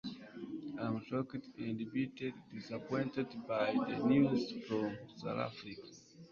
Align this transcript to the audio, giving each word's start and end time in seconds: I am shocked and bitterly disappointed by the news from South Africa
I 0.81 0.83
am 0.89 0.97
shocked 1.07 1.35
and 1.63 1.79
bitterly 1.93 2.35
disappointed 2.51 3.27
by 3.47 3.67
the 3.87 3.97
news 4.07 4.41
from 4.65 4.97
South 5.15 5.37
Africa 5.51 5.87